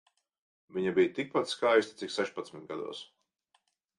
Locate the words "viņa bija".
0.77-1.11